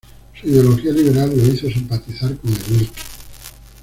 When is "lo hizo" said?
1.29-1.69